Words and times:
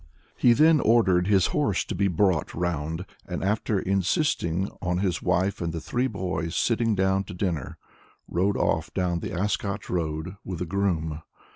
He 0.35 0.53
then 0.53 0.79
ordered 0.79 1.27
his 1.27 1.45
horse 1.53 1.85
to 1.85 1.93
be 1.93 2.07
brought 2.07 2.55
round, 2.55 3.05
and 3.27 3.43
after 3.43 3.79
insisting 3.79 4.67
on 4.81 4.97
his 4.97 5.21
wife 5.21 5.61
and 5.61 5.71
the 5.71 5.79
three 5.79 6.07
boys 6.07 6.55
sitting 6.55 6.95
down 6.95 7.23
to 7.25 7.35
dinner, 7.35 7.77
rode 8.27 8.57
off 8.57 8.91
down 8.95 9.19
the 9.19 9.31
Ascot 9.31 9.91
road 9.91 10.37
with 10.43 10.59
a 10.59 10.65
groom. 10.65 11.21